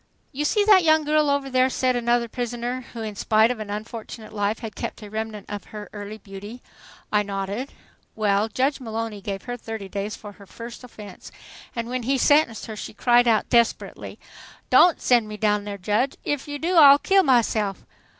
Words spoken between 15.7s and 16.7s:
Judge! If you